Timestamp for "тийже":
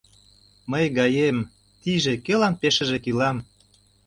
1.81-2.13